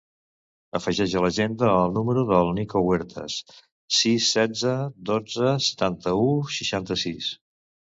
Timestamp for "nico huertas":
2.61-3.37